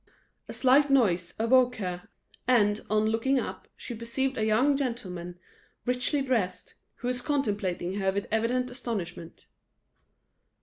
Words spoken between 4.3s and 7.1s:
a young gentleman richly dressed, who